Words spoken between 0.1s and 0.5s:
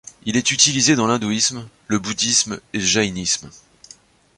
Il est